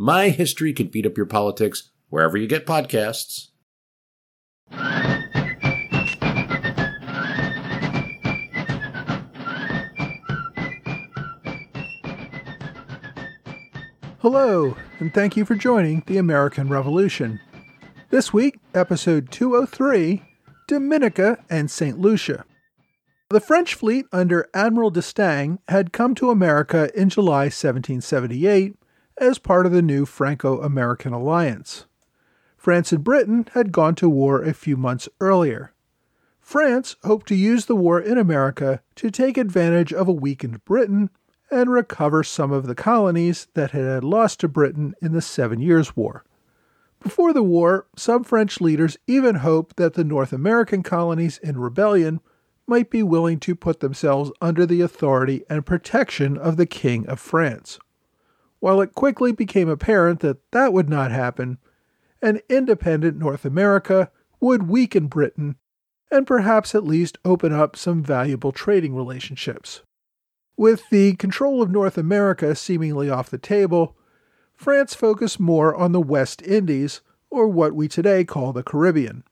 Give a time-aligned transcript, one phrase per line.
[0.00, 3.48] My History Can Beat Up Your Politics wherever you get podcasts.
[14.20, 17.40] Hello, and thank you for joining the American Revolution.
[18.10, 20.22] This week, episode 203
[20.68, 21.98] Dominica and St.
[21.98, 22.44] Lucia.
[23.30, 28.76] The French fleet under Admiral d'Estaing had come to America in July 1778
[29.20, 31.86] as part of the new Franco American alliance.
[32.56, 35.72] France and Britain had gone to war a few months earlier.
[36.40, 41.10] France hoped to use the war in America to take advantage of a weakened Britain
[41.50, 45.60] and recover some of the colonies that it had lost to Britain in the Seven
[45.60, 46.24] Years' War.
[47.00, 52.20] Before the war, some French leaders even hoped that the North American colonies in rebellion
[52.66, 57.20] might be willing to put themselves under the authority and protection of the King of
[57.20, 57.78] France.
[58.60, 61.58] While it quickly became apparent that that would not happen,
[62.20, 65.56] an independent North America would weaken Britain
[66.10, 69.82] and perhaps at least open up some valuable trading relationships.
[70.56, 73.96] With the control of North America seemingly off the table,
[74.56, 79.22] France focused more on the West Indies, or what we today call the Caribbean.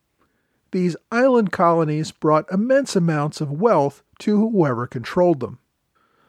[0.70, 5.58] These island colonies brought immense amounts of wealth to whoever controlled them.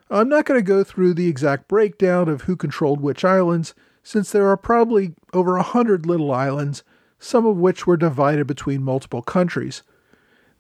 [0.10, 4.32] I'm not going to go through the exact breakdown of who controlled which islands, since
[4.32, 6.84] there are probably over a hundred little islands,
[7.20, 9.84] some of which were divided between multiple countries.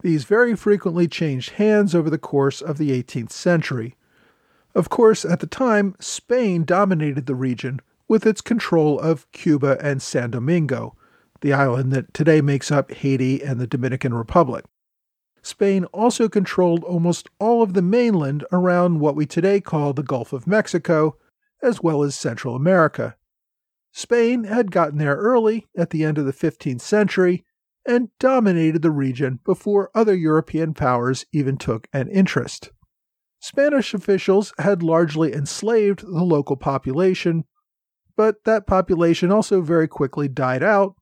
[0.02, 3.96] These very frequently changed hands over the course of the 18th century.
[4.76, 10.02] Of course, at the time, Spain dominated the region with its control of Cuba and
[10.02, 10.96] San Domingo,
[11.42, 14.66] the island that today makes up Haiti and the Dominican Republic.
[15.48, 20.34] Spain also controlled almost all of the mainland around what we today call the Gulf
[20.34, 21.16] of Mexico,
[21.64, 23.16] as well as Central America.
[23.94, 27.46] Spain had gotten there early at the end of the 15th century
[27.86, 32.72] and dominated the region before other European powers even took an interest.
[33.40, 37.46] Spanish officials had largely enslaved the local population,
[38.18, 40.96] but that population also very quickly died out,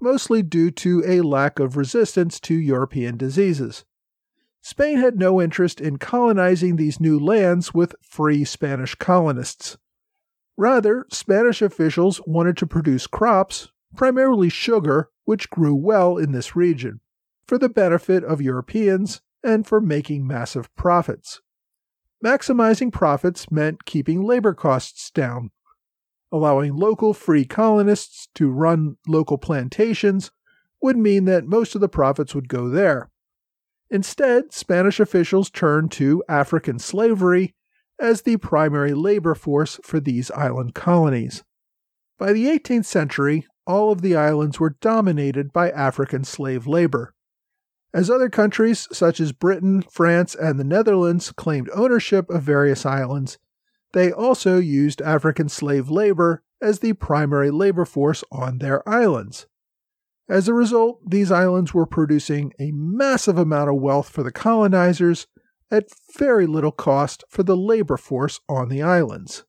[0.00, 3.84] mostly due to a lack of resistance to European diseases.
[4.62, 9.76] Spain had no interest in colonizing these new lands with free Spanish colonists.
[10.56, 17.00] Rather, Spanish officials wanted to produce crops, primarily sugar, which grew well in this region,
[17.44, 21.40] for the benefit of Europeans and for making massive profits.
[22.24, 25.50] Maximizing profits meant keeping labor costs down.
[26.30, 30.30] Allowing local free colonists to run local plantations
[30.80, 33.10] would mean that most of the profits would go there.
[33.92, 37.54] Instead, Spanish officials turned to African slavery
[38.00, 41.44] as the primary labor force for these island colonies.
[42.18, 47.12] By the 18th century, all of the islands were dominated by African slave labor.
[47.92, 53.36] As other countries such as Britain, France, and the Netherlands claimed ownership of various islands,
[53.92, 59.46] they also used African slave labor as the primary labor force on their islands.
[60.32, 65.26] As a result, these islands were producing a massive amount of wealth for the colonizers
[65.70, 69.44] at very little cost for the labor force on the islands.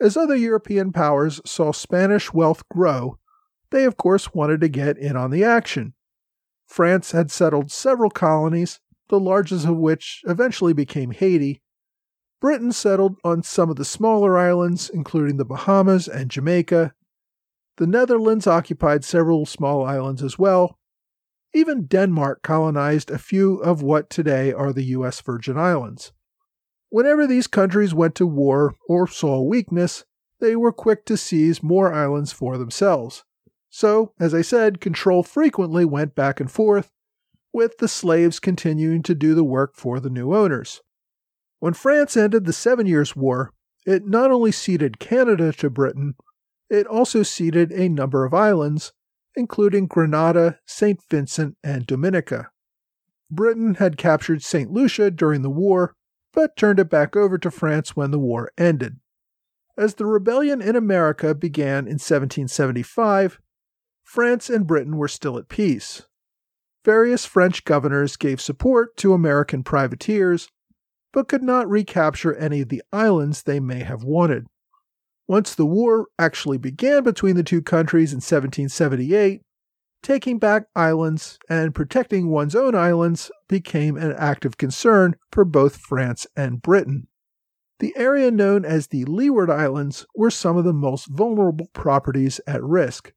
[0.00, 3.18] As other European powers saw Spanish wealth grow,
[3.70, 5.94] they of course wanted to get in on the action.
[6.68, 8.78] France had settled several colonies,
[9.08, 11.62] the largest of which eventually became Haiti.
[12.40, 16.94] Britain settled on some of the smaller islands, including the Bahamas and Jamaica.
[17.76, 20.78] The Netherlands occupied several small islands as well.
[21.52, 25.20] Even Denmark colonized a few of what today are the U.S.
[25.20, 26.12] Virgin Islands.
[26.88, 30.04] Whenever these countries went to war or saw weakness,
[30.40, 33.24] they were quick to seize more islands for themselves.
[33.68, 36.90] So, as I said, control frequently went back and forth,
[37.52, 40.80] with the slaves continuing to do the work for the new owners.
[41.58, 43.52] When France ended the Seven Years' War,
[43.86, 46.14] it not only ceded Canada to Britain,
[46.68, 48.92] it also ceded a number of islands,
[49.34, 51.00] including Grenada, St.
[51.10, 52.50] Vincent, and Dominica.
[53.30, 54.70] Britain had captured St.
[54.70, 55.94] Lucia during the war,
[56.32, 58.98] but turned it back over to France when the war ended.
[59.76, 63.40] As the rebellion in America began in 1775,
[64.02, 66.02] France and Britain were still at peace.
[66.84, 70.48] Various French governors gave support to American privateers,
[71.12, 74.46] but could not recapture any of the islands they may have wanted.
[75.28, 79.42] Once the war actually began between the two countries in 1778,
[80.02, 86.26] taking back islands and protecting one's own islands became an active concern for both France
[86.36, 87.08] and Britain.
[87.78, 92.62] The area known as the Leeward Islands were some of the most vulnerable properties at
[92.62, 93.12] risk.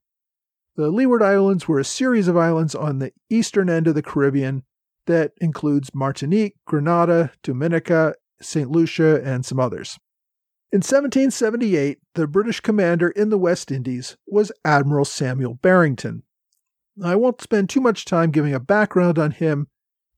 [0.75, 4.63] The Leeward Islands were a series of islands on the eastern end of the Caribbean
[5.05, 8.69] that includes Martinique, Grenada, Dominica, St.
[8.69, 9.97] Lucia, and some others.
[10.71, 16.21] In 1778, the British commander in the West Indies was Admiral Samuel Barrington.
[17.03, 19.67] I won't spend too much time giving a background on him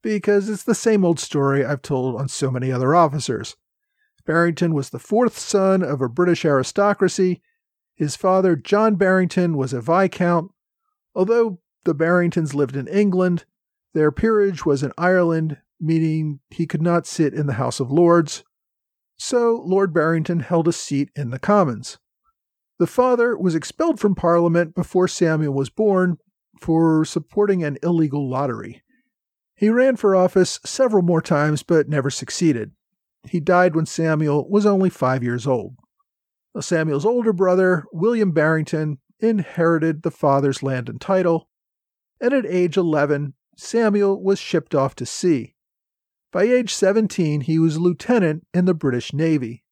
[0.02, 3.56] because it's the same old story I've told on so many other officers.
[4.26, 7.42] Barrington was the fourth son of a British aristocracy.
[7.96, 10.52] His father, John Barrington, was a Viscount.
[11.16, 13.46] Although the Barringtons lived in England,
[13.94, 18.44] their peerage was in Ireland, meaning he could not sit in the House of Lords.
[19.24, 22.00] So Lord Barrington held a seat in the Commons.
[22.80, 26.18] The father was expelled from Parliament before Samuel was born
[26.60, 28.82] for supporting an illegal lottery.
[29.54, 32.72] He ran for office several more times but never succeeded.
[33.30, 35.76] He died when Samuel was only five years old.
[36.60, 41.48] Samuel's older brother, William Barrington, inherited the father's land and title,
[42.20, 45.54] and at age 11, Samuel was shipped off to sea.
[46.32, 49.66] By age 17, he was a lieutenant in the British Navy.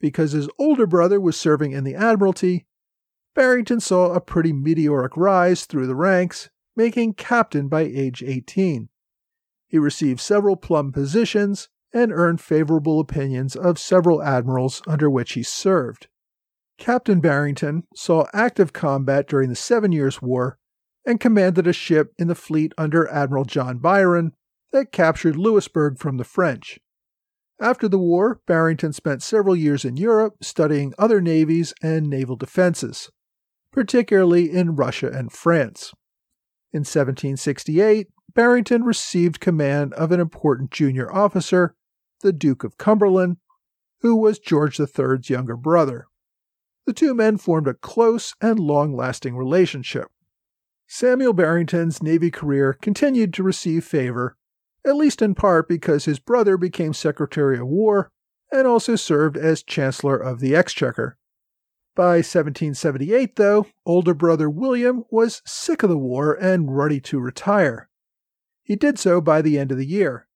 [0.00, 2.66] Because his older brother was serving in the Admiralty,
[3.34, 8.88] Barrington saw a pretty meteoric rise through the ranks, making captain by age 18.
[9.68, 15.42] He received several plum positions and earned favorable opinions of several admirals under which he
[15.42, 16.08] served.
[16.78, 20.58] Captain Barrington saw active combat during the Seven Years' War
[21.06, 24.32] and commanded a ship in the fleet under Admiral John Byron
[24.72, 26.78] that captured Louisbourg from the French.
[27.60, 33.10] After the war, Barrington spent several years in Europe studying other navies and naval defenses
[33.72, 35.92] particularly in Russia and France.
[36.72, 41.74] In 1768, Barrington received command of an important junior officer,
[42.20, 43.38] the Duke of Cumberland,
[44.00, 46.06] who was George III's younger brother.
[46.86, 50.08] The two men formed a close and long lasting relationship.
[50.86, 54.36] Samuel Barrington's Navy career continued to receive favor,
[54.84, 58.10] at least in part because his brother became Secretary of War
[58.52, 61.16] and also served as Chancellor of the Exchequer.
[61.94, 67.88] By 1778, though, older brother William was sick of the war and ready to retire.
[68.62, 70.26] He did so by the end of the year.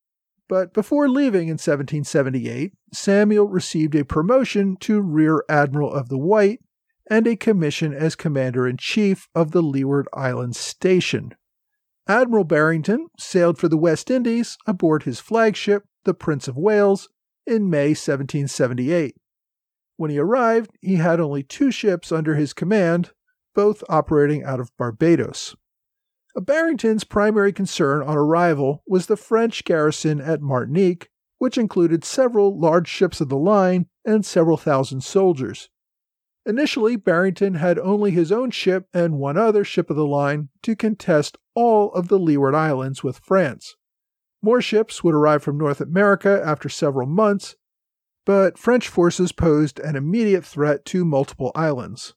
[0.48, 6.60] But before leaving in 1778, Samuel received a promotion to Rear Admiral of the White
[7.10, 11.34] and a commission as Commander in Chief of the Leeward Islands Station.
[12.08, 17.08] Admiral Barrington sailed for the West Indies aboard his flagship, the Prince of Wales,
[17.46, 19.16] in May 1778.
[19.96, 23.10] When he arrived, he had only two ships under his command,
[23.54, 25.56] both operating out of Barbados.
[26.36, 31.08] Barrington's primary concern on arrival was the French garrison at Martinique,
[31.38, 35.70] which included several large ships of the line and several thousand soldiers.
[36.46, 40.76] Initially, Barrington had only his own ship and one other ship of the line to
[40.76, 43.74] contest all of the Leeward Islands with France.
[44.40, 47.56] More ships would arrive from North America after several months,
[48.24, 52.14] but French forces posed an immediate threat to multiple islands.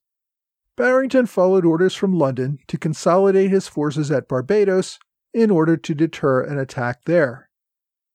[0.77, 5.00] Barrington followed orders from London to consolidate his forces at Barbados
[5.33, 7.50] in order to deter an attack there.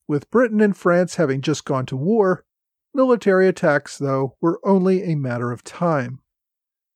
[0.06, 2.44] With Britain and France having just gone to war,
[2.94, 6.20] military attacks, though, were only a matter of time.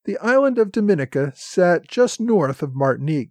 [0.05, 3.31] The island of Dominica sat just north of Martinique.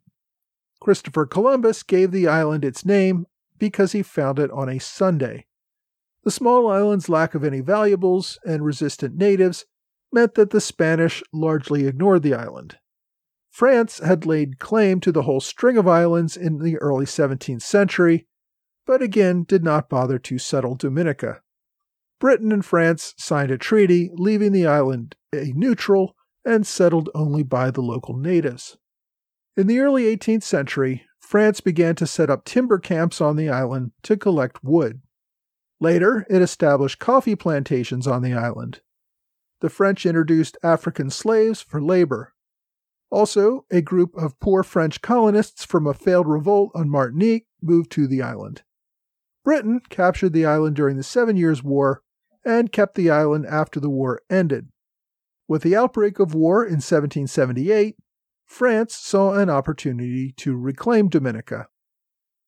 [0.80, 3.26] Christopher Columbus gave the island its name
[3.58, 5.48] because he found it on a Sunday.
[6.24, 9.66] The small island's lack of any valuables and resistant natives
[10.12, 12.78] meant that the Spanish largely ignored the island.
[13.50, 18.28] France had laid claim to the whole string of islands in the early 17th century,
[18.86, 21.42] but again did not bother to settle Dominica.
[22.20, 27.70] Britain and France signed a treaty leaving the island a neutral and settled only by
[27.70, 28.78] the local natives.
[29.56, 33.92] In the early 18th century, France began to set up timber camps on the island
[34.04, 35.02] to collect wood.
[35.80, 38.82] Later, it established coffee plantations on the island.
[39.62, 42.34] The French introduced African slaves for labor.
[43.10, 48.08] Also, a group of poor French colonists from a failed revolt on Martinique moved to
[48.08, 48.64] the island.
[49.44, 52.02] Britain captured the island during the Seven Years' War
[52.48, 54.70] and kept the island after the war ended.
[55.48, 57.98] With the outbreak of war in 1778,
[58.46, 61.68] France saw an opportunity to reclaim Dominica.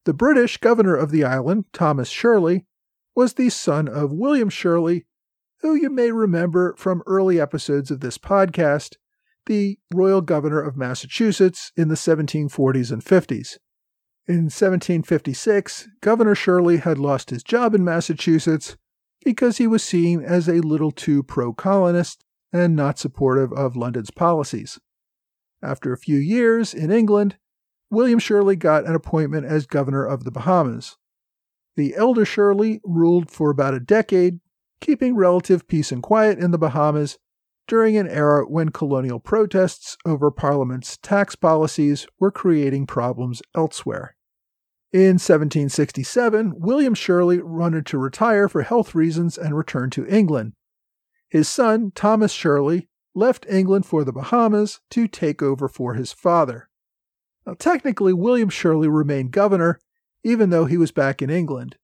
[0.05, 2.65] The British governor of the island, Thomas Shirley,
[3.15, 5.05] was the son of William Shirley,
[5.61, 8.95] who you may remember from early episodes of this podcast,
[9.45, 13.57] the royal governor of Massachusetts in the 1740s and 50s.
[14.27, 18.77] In 1756, Governor Shirley had lost his job in Massachusetts
[19.23, 24.11] because he was seen as a little too pro colonist and not supportive of London's
[24.11, 24.79] policies.
[25.61, 27.37] After a few years in England,
[27.91, 30.97] William Shirley got an appointment as governor of the Bahamas.
[31.75, 34.39] The elder Shirley ruled for about a decade,
[34.79, 37.17] keeping relative peace and quiet in the Bahamas
[37.67, 44.15] during an era when colonial protests over Parliament's tax policies were creating problems elsewhere.
[44.91, 50.53] In 1767, William Shirley wanted to retire for health reasons and return to England.
[51.27, 56.69] His son, Thomas Shirley, left England for the Bahamas to take over for his father.
[57.45, 59.79] Now, technically, William Shirley remained governor,
[60.23, 61.77] even though he was back in England.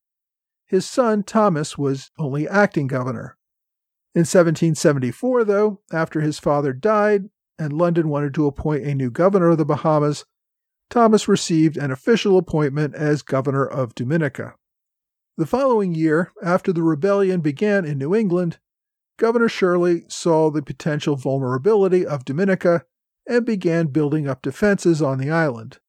[0.66, 3.38] His son, Thomas, was only acting governor.
[4.16, 9.50] In 1774, though, after his father died and London wanted to appoint a new governor
[9.50, 10.26] of the Bahamas,
[10.90, 14.56] Thomas received an official appointment as governor of Dominica.
[15.38, 18.60] The following year, after the rebellion began in New England,
[19.18, 22.86] Governor Shirley saw the potential vulnerability of Dominica
[23.28, 25.80] and began building up defenses on the island.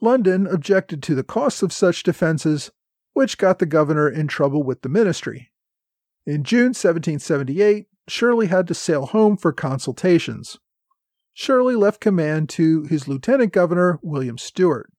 [0.00, 2.70] London objected to the costs of such defenses,
[3.12, 5.50] which got the governor in trouble with the ministry.
[6.26, 10.58] In June 1778, Shirley had to sail home for consultations.
[11.40, 14.92] Shirley left command to his lieutenant governor, William Stewart.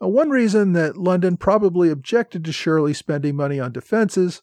[0.00, 4.42] Now, one reason that London probably objected to Shirley spending money on defenses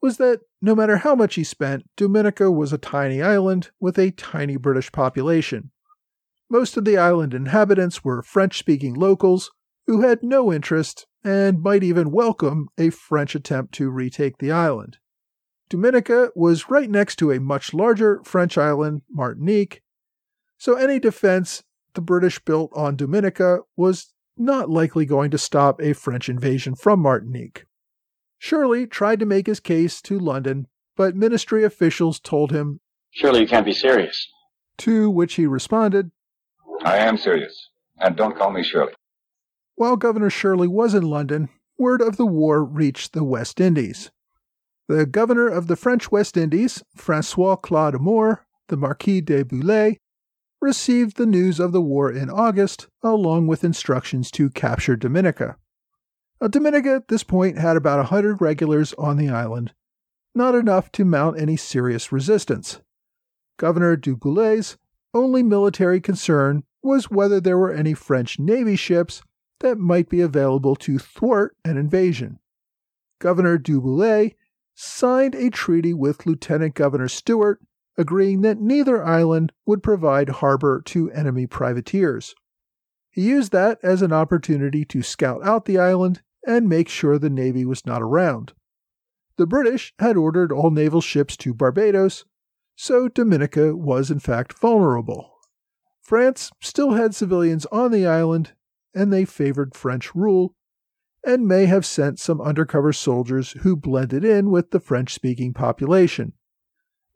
[0.00, 4.12] was that no matter how much he spent, Dominica was a tiny island with a
[4.12, 5.72] tiny British population.
[6.48, 9.50] Most of the island inhabitants were French speaking locals
[9.86, 14.96] who had no interest and might even welcome a French attempt to retake the island.
[15.68, 19.82] Dominica was right next to a much larger French island, Martinique,
[20.62, 21.64] so any defense
[21.94, 27.00] the British built on Dominica was not likely going to stop a French invasion from
[27.00, 27.64] Martinique.
[28.38, 32.78] Shirley tried to make his case to London, but ministry officials told him,
[33.10, 34.28] Surely you can't be serious.
[34.78, 36.12] To which he responded,
[36.84, 38.92] I am serious, and don't call me Shirley.
[39.74, 44.12] While Governor Shirley was in London, word of the war reached the West Indies.
[44.86, 49.96] The governor of the French West Indies, Francois Claude Amour, the Marquis de Bouillé,
[50.62, 55.56] received the news of the war in August, along with instructions to capture Dominica.
[56.40, 59.74] Now, Dominica at this point had about a hundred regulars on the island,
[60.34, 62.80] not enough to mount any serious resistance.
[63.58, 64.78] Governor du Bouillé's
[65.12, 69.22] only military concern was whether there were any French Navy ships
[69.60, 72.38] that might be available to thwart an invasion.
[73.20, 74.34] Governor du Bouillé
[74.74, 77.60] signed a treaty with Lieutenant Governor Stewart,
[77.96, 82.34] agreeing that neither island would provide harbor to enemy privateers.
[83.10, 87.30] He used that as an opportunity to scout out the island and make sure the
[87.30, 88.54] Navy was not around.
[89.36, 92.24] The British had ordered all naval ships to Barbados,
[92.74, 95.30] so Dominica was in fact vulnerable.
[96.00, 98.52] France still had civilians on the island,
[98.94, 100.54] and they favored French rule,
[101.24, 106.32] and may have sent some undercover soldiers who blended in with the French speaking population.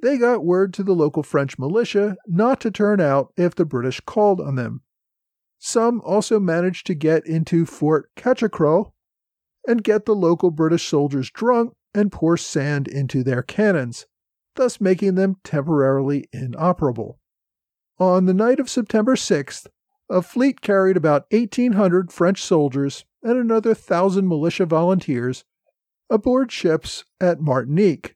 [0.03, 4.01] They got word to the local French militia not to turn out if the British
[4.01, 4.83] called on them.
[5.59, 8.93] Some also managed to get into Fort Cachacrou,
[9.67, 14.07] and get the local British soldiers drunk and pour sand into their cannons,
[14.55, 17.19] thus making them temporarily inoperable.
[17.99, 19.67] On the night of September 6th,
[20.09, 25.45] a fleet carried about 1,800 French soldiers and another thousand militia volunteers
[26.09, 28.15] aboard ships at Martinique.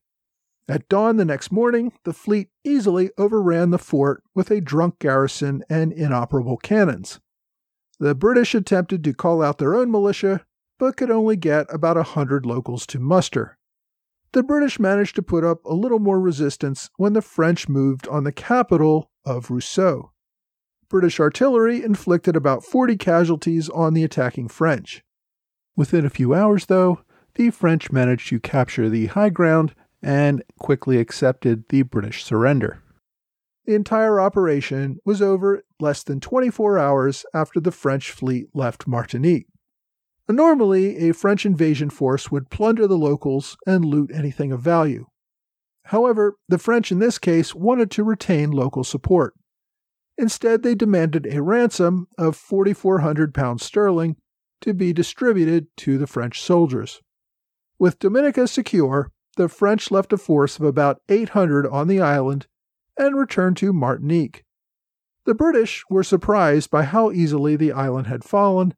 [0.71, 5.65] At dawn the next morning, the fleet easily overran the fort with a drunk garrison
[5.69, 7.19] and inoperable cannons.
[7.99, 10.47] The British attempted to call out their own militia,
[10.79, 13.59] but could only get about a hundred locals to muster.
[14.31, 18.23] The British managed to put up a little more resistance when the French moved on
[18.23, 20.13] the capital of Roseau.
[20.89, 25.03] British artillery inflicted about 40 casualties on the attacking French.
[25.75, 27.01] Within a few hours, though,
[27.35, 32.83] the French managed to capture the high ground and quickly accepted the British surrender.
[33.67, 39.47] The entire operation was over less than 24 hours after the French fleet left Martinique.
[40.29, 45.07] Normally, a French invasion force would plunder the locals and loot anything of value.
[45.87, 49.35] However, the French in this case wanted to retain local support.
[50.17, 54.17] Instead, they demanded a ransom of 4,400 pounds sterling
[54.61, 57.01] to be distributed to the French soldiers.
[57.79, 62.47] With Dominica secure, the French left a force of about 800 on the island
[62.99, 64.45] and returned to Martinique.
[65.25, 68.75] The British were surprised by how easily the island had fallen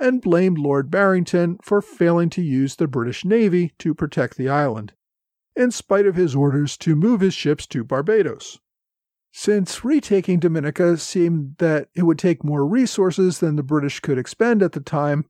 [0.00, 4.94] and blamed Lord Barrington for failing to use the British Navy to protect the island,
[5.54, 8.58] in spite of his orders to move his ships to Barbados.
[9.30, 14.60] Since retaking Dominica seemed that it would take more resources than the British could expend
[14.60, 15.26] at the time,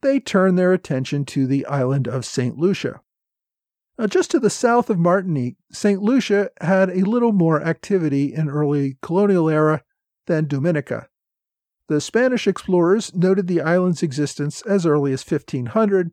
[0.00, 2.56] they turned their attention to the island of St.
[2.56, 3.02] Lucia.
[3.98, 6.00] Now, just to the south of Martinique, St.
[6.00, 9.82] Lucia had a little more activity in early colonial era
[10.26, 11.08] than Dominica.
[11.88, 16.12] The Spanish explorers noted the island's existence as early as 1500,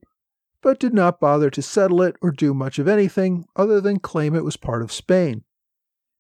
[0.64, 4.36] but did not bother to settle it or do much of anything other than claim
[4.36, 5.44] it was part of Spain.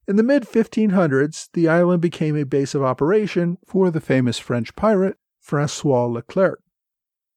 [0.07, 4.75] In the mid 1500s, the island became a base of operation for the famous French
[4.75, 6.61] pirate Francois Leclerc.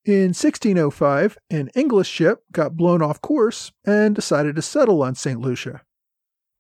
[0.09, 5.38] In 1605, an English ship got blown off course and decided to settle on St.
[5.38, 5.83] Lucia.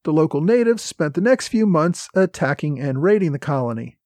[0.04, 3.96] The local natives spent the next few months attacking and raiding the colony.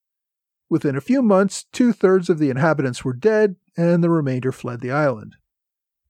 [0.70, 4.80] Within a few months, two thirds of the inhabitants were dead, and the remainder fled
[4.80, 5.34] the island.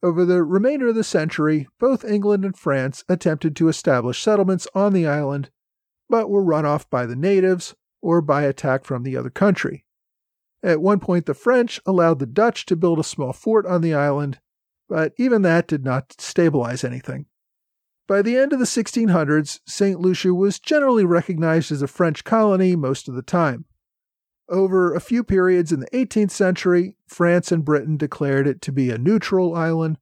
[0.02, 4.92] Over the remainder of the century, both England and France attempted to establish settlements on
[4.92, 5.48] the island,
[6.06, 9.86] but were run off by the natives or by attack from the other country.
[10.62, 13.94] At one point, the French allowed the Dutch to build a small fort on the
[13.94, 14.38] island,
[14.88, 17.26] but even that did not stabilize anything.
[18.06, 20.00] By the end of the 1600s, St.
[20.00, 23.64] Lucia was generally recognized as a French colony most of the time.
[24.48, 28.90] Over a few periods in the 18th century, France and Britain declared it to be
[28.90, 29.98] a neutral island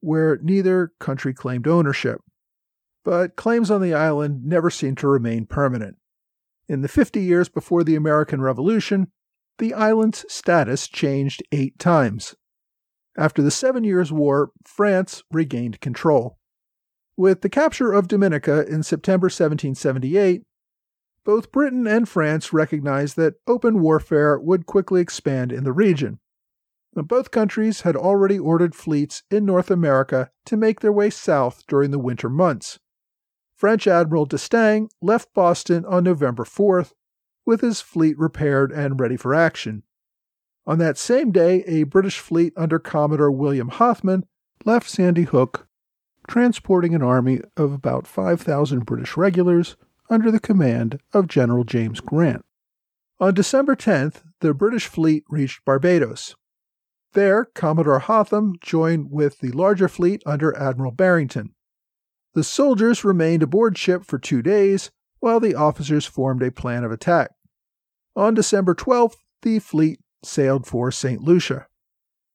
[0.00, 2.20] where neither country claimed ownership.
[3.04, 5.96] But claims on the island never seemed to remain permanent.
[6.68, 9.08] In the 50 years before the American Revolution,
[9.58, 12.34] the island's status changed eight times.
[13.16, 16.38] After the Seven Years' War, France regained control.
[17.16, 20.42] With the capture of Dominica in September 1778,
[21.24, 26.18] both Britain and France recognized that open warfare would quickly expand in the region.
[26.92, 31.90] Both countries had already ordered fleets in North America to make their way south during
[31.90, 32.78] the winter months.
[33.56, 36.92] French Admiral d'Estaing left Boston on November 4th
[37.46, 39.82] with his fleet repaired and ready for action.
[40.66, 44.24] On that same day, a British fleet under Commodore William Hotham
[44.64, 45.66] left Sandy Hook,
[46.26, 49.76] transporting an army of about 5,000 British regulars
[50.08, 52.44] under the command of General James Grant.
[53.20, 56.34] On December 10th, the British fleet reached Barbados.
[57.12, 61.54] There, Commodore Hotham joined with the larger fleet under Admiral Barrington.
[62.34, 64.90] The soldiers remained aboard ship for two days
[65.24, 67.30] while the officers formed a plan of attack.
[68.14, 71.22] On December 12th, the fleet sailed for St.
[71.22, 71.66] Lucia.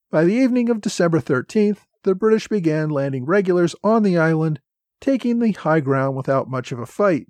[0.09, 4.59] By the evening of December 13th, the British began landing regulars on the island,
[4.99, 7.27] taking the high ground without much of a fight.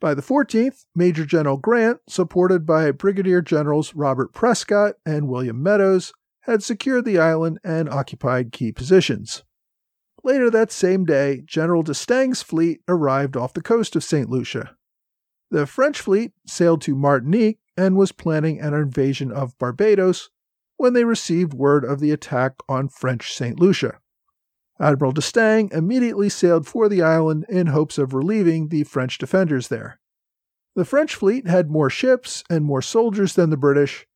[0.00, 6.12] By the 14th, Major General Grant, supported by Brigadier Generals Robert Prescott and William Medows,
[6.40, 9.44] had secured the island and occupied key positions.
[10.24, 14.30] Later that same day, General d'Estaing's fleet arrived off the coast of St.
[14.30, 14.76] Lucia.
[15.50, 20.30] The French fleet sailed to Martinique and was planning an invasion of Barbados
[20.76, 23.58] when they received word of the attack on French St.
[23.58, 23.98] Lucia.
[24.80, 30.00] Admiral d'Estaing immediately sailed for the island in hopes of relieving the French defenders there.
[30.74, 34.06] The French fleet had more ships and more soldiers than the British.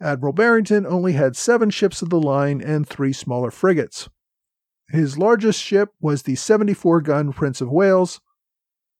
[0.00, 4.08] Admiral Barrington only had seven ships of the line and three smaller frigates.
[4.90, 8.20] His largest ship was the 74 gun Prince of Wales.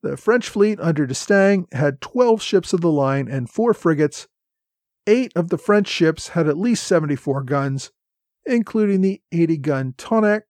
[0.02, 4.28] The French fleet under d'Estaing had 12 ships of the line and four frigates.
[5.06, 7.90] Eight of the French ships had at least 74 guns,
[8.44, 10.44] including the 80 gun Tonnerre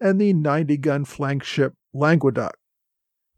[0.00, 2.56] and the 90 gun flagship Languedoc.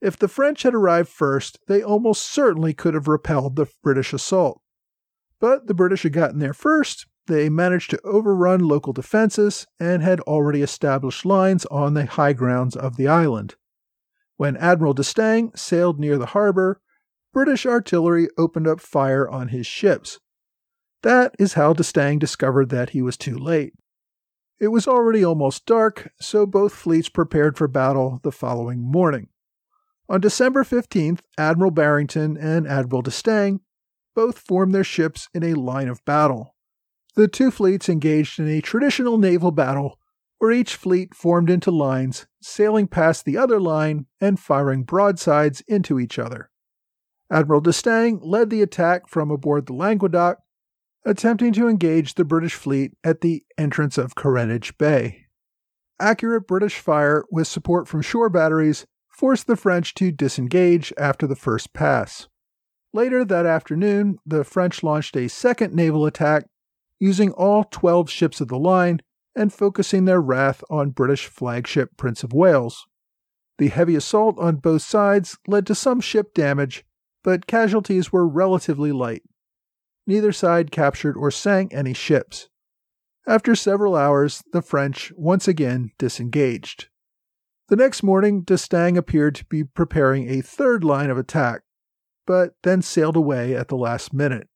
[0.01, 4.61] If the French had arrived first, they almost certainly could have repelled the British assault.
[5.41, 10.21] But the British had gotten there first, they managed to overrun local defenses, and had
[10.21, 13.55] already established lines on the high grounds of the island.
[14.37, 16.81] When Admiral d'Estaing sailed near the harbor,
[17.33, 20.19] British artillery opened up fire on his ships.
[21.03, 23.75] That is how d'Estaing discovered that he was too late.
[24.61, 29.29] It was already almost dark, so both fleets prepared for battle the following morning.
[30.09, 33.61] On December 15th, Admiral Barrington and Admiral d'Estaing
[34.17, 36.57] both formed their ships in a line of battle.
[37.18, 39.98] The two fleets engaged in a traditional naval battle
[40.38, 45.98] where each fleet formed into lines, sailing past the other line and firing broadsides into
[45.98, 46.48] each other.
[47.28, 50.38] Admiral d'Estaing led the attack from aboard the Languedoc,
[51.04, 55.24] attempting to engage the British fleet at the entrance of Carenage Bay.
[55.98, 61.35] Accurate British fire with support from shore batteries forced the French to disengage after the
[61.35, 62.28] first pass.
[62.94, 66.44] Later that afternoon, the French launched a second naval attack
[66.99, 69.01] using all 12 ships of the line
[69.35, 72.87] and focusing their wrath on British flagship Prince of Wales.
[73.59, 76.85] The heavy assault on both sides led to some ship damage,
[77.23, 79.23] but casualties were relatively light.
[80.07, 82.49] Neither side captured or sank any ships.
[83.27, 86.89] After several hours, the French once again disengaged.
[87.69, 91.61] The next morning, d'Estaing appeared to be preparing a third line of attack,
[92.27, 94.49] but then sailed away at the last minute.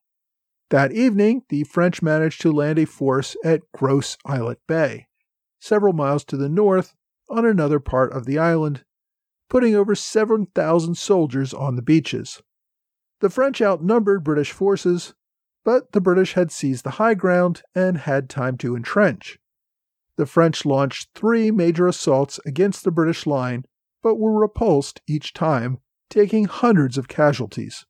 [0.73, 5.07] That evening, the French managed to land a force at Gros Islet Bay,
[5.61, 6.95] several miles to the north
[7.29, 8.83] on another part of the island,
[9.51, 12.43] putting over 7,000 soldiers on the beaches.
[13.21, 15.13] The French outnumbered British forces,
[15.63, 19.39] but the British had seized the high ground and had time to entrench.
[20.17, 23.67] The French launched three major assaults against the British line,
[24.03, 27.85] but were repulsed each time, taking hundreds of casualties.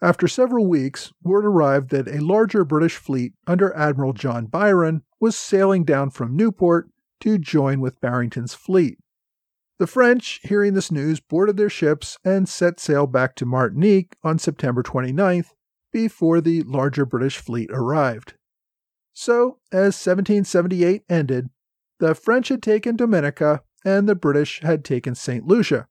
[0.00, 5.36] After several weeks, word arrived that a larger British fleet under Admiral John Byron was
[5.36, 6.88] sailing down from Newport
[7.20, 8.98] to join with Barrington's fleet.
[9.78, 14.38] The French, hearing this news, boarded their ships and set sail back to Martinique on
[14.38, 15.50] September 29th
[15.92, 18.34] before the larger British fleet arrived.
[19.12, 21.50] So, as 1778 ended,
[21.98, 25.44] the French had taken Dominica and the British had taken St.
[25.44, 25.88] Lucia.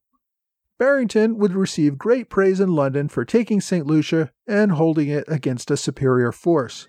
[0.80, 3.86] Barrington would receive great praise in London for taking St.
[3.86, 6.88] Lucia and holding it against a superior force.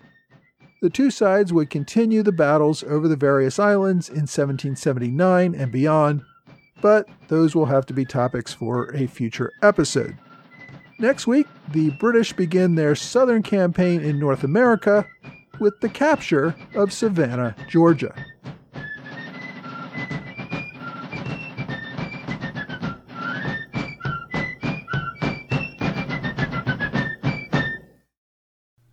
[0.81, 6.21] The two sides would continue the battles over the various islands in 1779 and beyond,
[6.81, 10.17] but those will have to be topics for a future episode.
[10.99, 15.05] Next week, the British begin their southern campaign in North America
[15.59, 18.13] with the capture of Savannah, Georgia.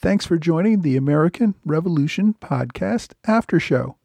[0.00, 3.96] thanks for joining the American Revolution Podcast After Show.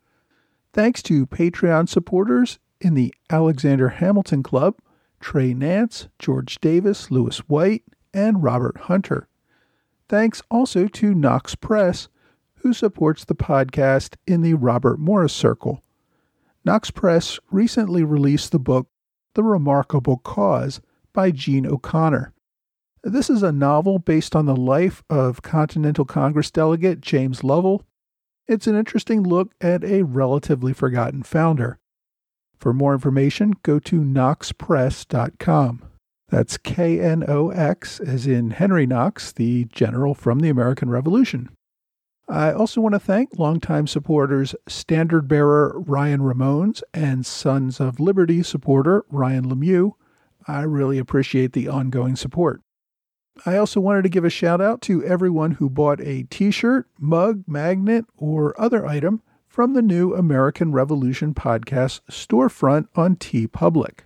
[0.73, 4.75] Thanks to Patreon supporters in the Alexander Hamilton Club,
[5.21, 9.27] Trey Nance, George Davis, Lewis White, and Robert Hunter.
[10.09, 12.09] Thanks also to Knox Press,
[12.55, 15.81] who supports the podcast in the Robert Morris Circle.
[16.65, 18.87] Knox Press recently released the book
[19.33, 20.81] The Remarkable Cause
[21.13, 22.33] by Jean O'Connor.
[23.07, 27.83] This is a novel based on the life of Continental Congress delegate James Lovell.
[28.47, 31.77] It's an interesting look at a relatively forgotten founder.
[32.57, 35.83] For more information, go to knoxpress.com.
[36.29, 41.51] That's K N O X, as in Henry Knox, the general from the American Revolution.
[42.27, 48.41] I also want to thank longtime supporters Standard Bearer Ryan Ramones and Sons of Liberty
[48.41, 49.91] supporter Ryan Lemieux.
[50.47, 52.63] I really appreciate the ongoing support.
[53.45, 56.87] I also wanted to give a shout out to everyone who bought a t shirt,
[56.99, 64.01] mug, magnet, or other item from the new American Revolution podcast storefront on TeePublic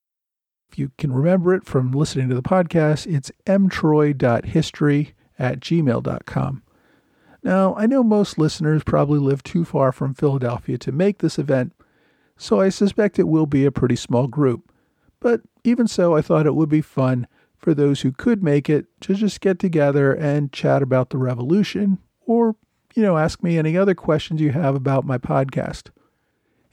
[0.71, 6.62] If you can remember it from listening to the podcast, it's mtroy.history at gmail.com.
[7.43, 11.73] Now, I know most listeners probably live too far from Philadelphia to make this event,
[12.37, 14.71] so I suspect it will be a pretty small group.
[15.19, 17.27] But even so, I thought it would be fun
[17.57, 21.99] for those who could make it to just get together and chat about the revolution
[22.25, 22.55] or
[22.95, 25.89] you know, ask me any other questions you have about my podcast.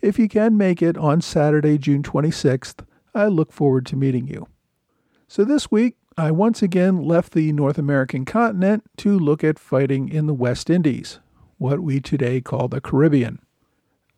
[0.03, 4.47] If you can make it on Saturday, June 26th, I look forward to meeting you.
[5.29, 10.09] So this week, I once again left the North American continent to look at fighting
[10.09, 11.21] in the West Indies,
[11.57, 13.39] what we today call the Caribbean.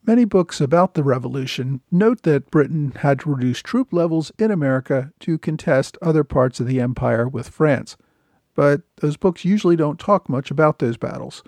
[0.04, 5.12] Many books about the Revolution note that Britain had to reduce troop levels in America
[5.20, 7.96] to contest other parts of the empire with France,
[8.54, 11.44] but those books usually don't talk much about those battles.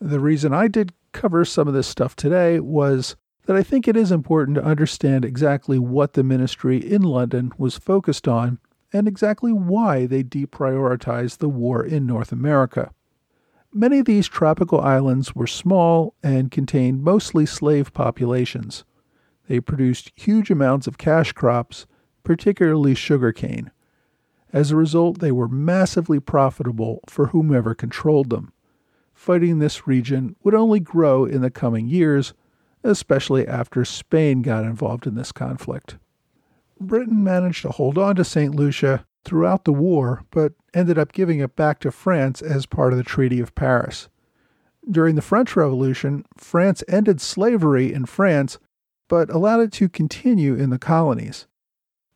[0.00, 3.96] The reason I did cover some of this stuff today was that I think it
[3.96, 8.58] is important to understand exactly what the ministry in London was focused on
[8.92, 12.92] and exactly why they deprioritized the war in North America.
[13.72, 18.84] Many of these tropical islands were small and contained mostly slave populations.
[19.46, 21.86] They produced huge amounts of cash crops,
[22.24, 23.70] particularly sugarcane.
[24.52, 28.52] As a result, they were massively profitable for whomever controlled them
[29.18, 32.34] fighting this region would only grow in the coming years,
[32.84, 35.98] especially after Spain got involved in this conflict.
[36.80, 38.54] Britain managed to hold on to St.
[38.54, 42.96] Lucia throughout the war, but ended up giving it back to France as part of
[42.96, 44.08] the Treaty of Paris.
[44.90, 48.58] During the French Revolution, France ended slavery in France,
[49.08, 51.46] but allowed it to continue in the colonies.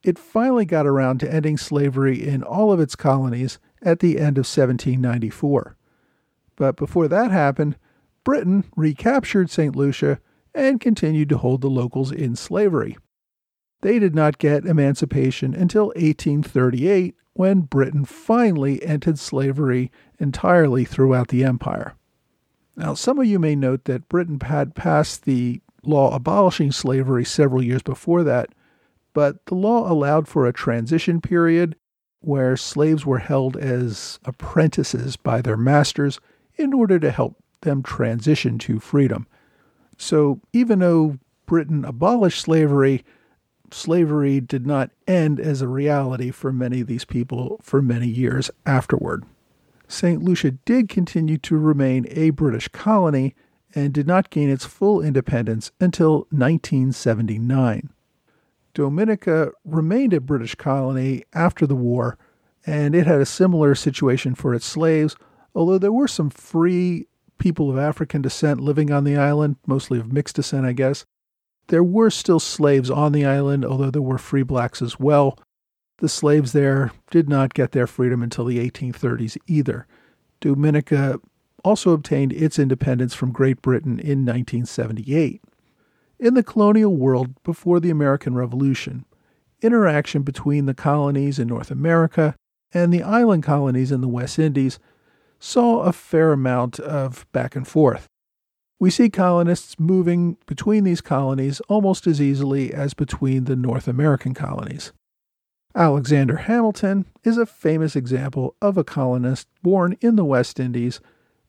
[0.02, 4.38] It finally got around to ending slavery in all of its colonies at the end
[4.38, 5.76] of 1794.
[6.56, 7.76] But before that happened,
[8.24, 9.76] Britain recaptured St.
[9.76, 10.20] Lucia
[10.54, 12.96] and continued to hold the locals in slavery.
[13.82, 21.44] They did not get emancipation until 1838 when Britain finally ended slavery entirely throughout the
[21.44, 21.94] empire.
[22.76, 27.62] Now, some of you may note that Britain had passed the law abolishing slavery several
[27.62, 28.50] years before that,
[29.12, 31.76] but the law allowed for a transition period
[32.20, 36.20] where slaves were held as apprentices by their masters
[36.56, 39.26] in order to help them transition to freedom.
[39.98, 43.04] So even though Britain abolished slavery,
[43.72, 48.50] slavery did not end as a reality for many of these people for many years
[48.66, 49.24] afterward.
[49.88, 50.22] St.
[50.22, 53.34] Lucia did continue to remain a British colony
[53.74, 57.90] and did not gain its full independence until 1979.
[58.74, 62.16] Dominica remained a British colony after the war,
[62.64, 65.14] and it had a similar situation for its slaves,
[65.54, 67.06] although there were some free
[67.38, 71.04] people of African descent living on the island, mostly of mixed descent, I guess.
[71.68, 75.38] There were still slaves on the island, although there were free blacks as well.
[75.98, 79.86] The slaves there did not get their freedom until the 1830s either.
[80.40, 81.20] Dominica
[81.64, 85.42] also obtained its independence from Great Britain in 1978.
[86.18, 89.04] In the colonial world before the American Revolution,
[89.60, 92.34] interaction between the colonies in North America
[92.74, 94.78] and the island colonies in the West Indies
[95.38, 98.06] saw a fair amount of back and forth.
[98.82, 104.34] We see colonists moving between these colonies almost as easily as between the North American
[104.34, 104.92] colonies.
[105.72, 111.00] Alexander Hamilton is a famous example of a colonist born in the West Indies,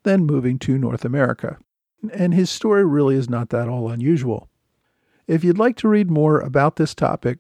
[0.04, 1.58] then moving to North America.
[2.13, 4.48] And his story really is not that all unusual.
[5.26, 7.39] If you'd like to read more about this topic,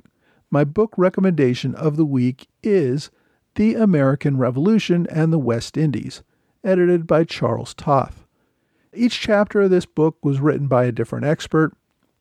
[0.49, 3.11] my book recommendation of the week is
[3.53, 6.23] The American Revolution and the West Indies
[6.63, 8.22] edited by Charles Toth.
[8.95, 11.75] Each chapter of this book was written by a different expert.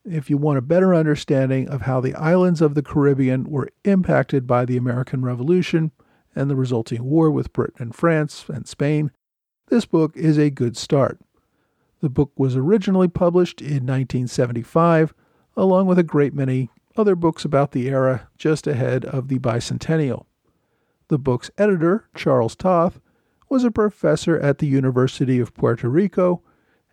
[0.04, 4.46] If you want a better understanding of how the islands of the Caribbean were impacted
[4.46, 5.92] by the American Revolution
[6.34, 9.10] and the resulting war with Britain and France and Spain,
[9.68, 11.20] this book is a good start.
[12.00, 15.14] The book was originally published in 1975,
[15.56, 20.24] along with a great many other books about the era just ahead of the bicentennial.
[21.08, 22.98] The book's editor, Charles Toth,
[23.50, 26.42] was a professor at the University of Puerto Rico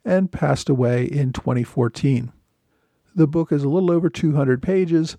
[0.04, 2.32] and passed away in 2014.
[3.16, 5.18] The book is a little over 200 pages.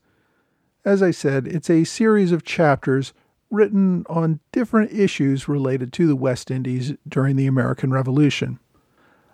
[0.84, 3.12] As I said, it's a series of chapters
[3.50, 8.58] written on different issues related to the West Indies during the American Revolution.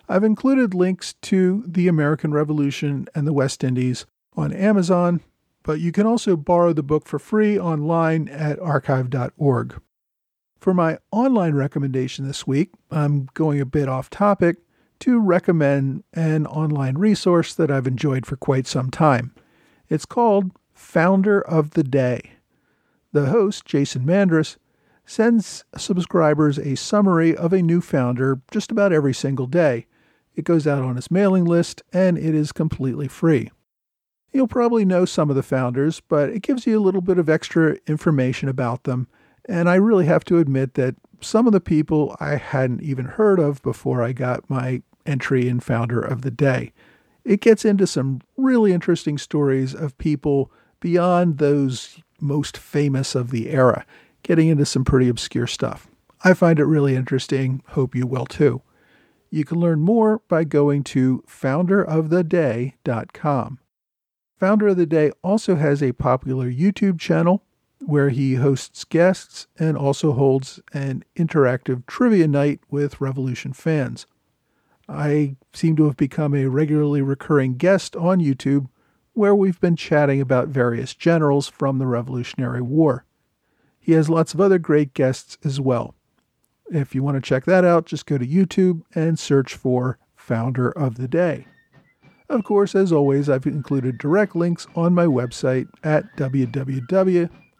[0.09, 4.05] I've included links to the American Revolution and the West Indies
[4.35, 5.21] on Amazon,
[5.63, 9.79] but you can also borrow the book for free online at archive.org.
[10.59, 14.57] For my online recommendation this week, I'm going a bit off topic
[14.99, 19.33] to recommend an online resource that I've enjoyed for quite some time.
[19.89, 22.31] It's called Founder of the Day.
[23.11, 24.57] The host, Jason Mandris,
[25.05, 29.85] sends subscribers a summary of a new founder just about every single day.
[30.35, 33.49] It goes out on his mailing list and it is completely free.
[34.31, 37.29] You'll probably know some of the founders, but it gives you a little bit of
[37.29, 39.07] extra information about them.
[39.47, 43.39] And I really have to admit that some of the people I hadn't even heard
[43.39, 46.73] of before I got my entry in Founder of the Day.
[47.23, 53.49] It gets into some really interesting stories of people beyond those most famous of the
[53.49, 53.85] era,
[54.23, 55.87] getting into some pretty obscure stuff.
[56.23, 57.61] I find it really interesting.
[57.69, 58.61] Hope you will too.
[59.29, 63.59] You can learn more by going to founderoftheday.com.
[64.39, 67.43] Founder of the Day also has a popular YouTube channel
[67.85, 74.05] where he hosts guests and also holds an interactive trivia night with Revolution fans.
[74.89, 78.69] I seem to have become a regularly recurring guest on YouTube
[79.13, 83.03] where we've been chatting about various generals from the Revolutionary War.
[83.79, 85.95] He has lots of other great guests as well.
[86.69, 90.69] If you want to check that out, just go to YouTube and search for Founder
[90.69, 91.47] of the Day.
[92.29, 96.03] Of course, as always, I've included direct links on my website at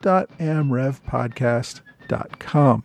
[0.01, 2.83] www.amrevpodcast.com.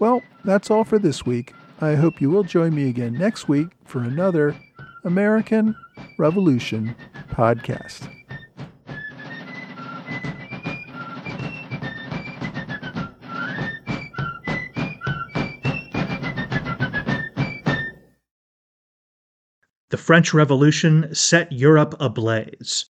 [0.00, 1.52] Well, that's all for this week.
[1.80, 4.56] I hope you will join me again next week for another
[5.04, 5.76] American
[6.18, 6.94] Revolution
[7.30, 8.12] podcast.
[19.90, 22.90] The French Revolution set Europe ablaze.